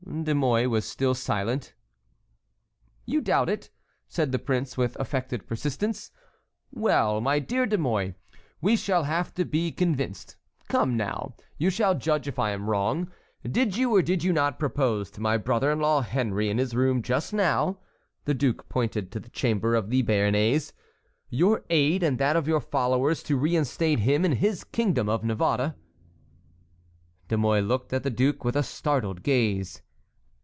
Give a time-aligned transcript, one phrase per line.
[0.23, 1.73] De Mouy was still silent.
[3.05, 3.69] "You doubt it?"
[4.09, 6.11] said the prince with affected persistence.
[6.69, 8.15] "Well, my dear De Mouy,
[8.59, 10.35] we shall have to be convinced.
[10.67, 13.09] Come, now, you shall judge if I am wrong.
[13.49, 16.75] Did you or did you not propose to my brother in law Henry, in his
[16.75, 17.79] room just now,"
[18.25, 20.73] the duke pointed to the chamber of the Béarnais,
[21.29, 25.75] "your aid and that of your followers to reinstate him in his kingdom of Navarre?"
[27.29, 29.81] De Mouy looked at the duke with a startled gaze.